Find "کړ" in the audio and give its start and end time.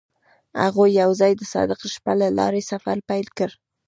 3.37-3.49